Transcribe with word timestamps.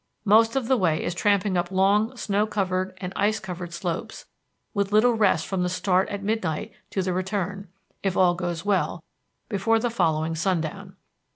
Most 0.25 0.55
of 0.55 0.67
the 0.67 0.77
way 0.77 1.03
is 1.03 1.13
tramping 1.13 1.55
up 1.55 1.69
long 1.69 2.17
snow 2.17 2.47
covered 2.47 2.97
and 2.97 3.13
ice 3.15 3.39
covered 3.39 3.71
slopes, 3.71 4.25
with 4.73 4.91
little 4.91 5.13
rest 5.13 5.45
from 5.45 5.61
the 5.61 5.69
start 5.69 6.09
at 6.09 6.23
midnight 6.23 6.73
to 6.89 7.03
the 7.03 7.13
return, 7.13 7.67
if 8.01 8.17
all 8.17 8.33
goes 8.33 8.65
well, 8.65 9.03
before 9.47 9.77
the 9.77 9.91
following 9.91 10.33
sundown. 10.33 10.95